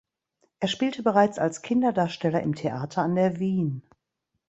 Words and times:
Er 0.59 0.67
spielte 0.67 1.03
bereits 1.03 1.37
als 1.37 1.61
Kinderdarsteller 1.61 2.41
im 2.41 2.55
Theater 2.55 3.03
an 3.03 3.13
der 3.13 3.37
Wien. 3.37 3.83